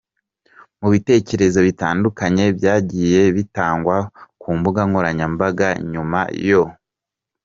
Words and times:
Mu 0.79 0.87
bitekerezo 0.93 1.59
bitandukanye 1.67 2.45
byagiye 2.57 3.21
bitangwa 3.37 3.97
ku 4.41 4.49
mbuga 4.57 4.81
nkoranyambaga 4.89 5.67
nyuma 5.91 6.19
yo. 6.49 6.63